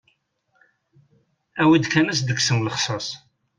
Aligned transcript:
Awi-d 1.61 1.85
kan 1.87 2.11
as-d-kksen 2.11 2.57
lixsas. 2.65 3.07